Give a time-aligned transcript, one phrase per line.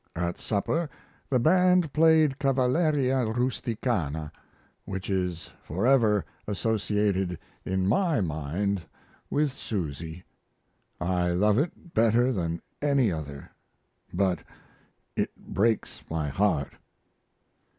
[0.15, 0.89] At supper
[1.29, 4.31] the band played "Cavalleria Rusticana,"
[4.83, 8.81] which is forever associated in my mind
[9.29, 10.23] with Susy.
[10.99, 13.51] I love it better than any other,
[14.11, 14.39] but
[15.15, 16.73] it breaks my heart.